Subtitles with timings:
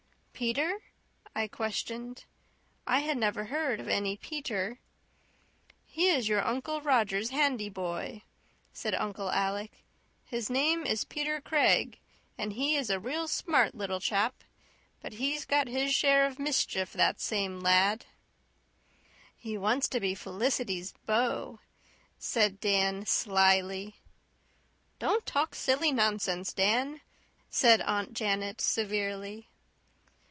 [0.33, 0.79] "Peter?"
[1.35, 2.25] I questioned.
[2.87, 4.79] I had never heard of any Peter.
[5.85, 8.23] "He is your Uncle Roger's handy boy,"
[8.73, 9.83] said Uncle Alec.
[10.25, 11.99] "His name is Peter Craig,
[12.39, 14.43] and he is a real smart little chap.
[14.99, 18.07] But he's got his share of mischief, that same lad."
[19.37, 21.59] "He wants to be Felicity's beau,"
[22.17, 23.97] said Dan slyly.
[24.97, 27.01] "Don't talk silly nonsense, Dan,"
[27.51, 29.47] said Aunt Janet severely.